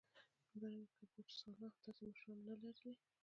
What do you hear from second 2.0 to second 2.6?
مشران نه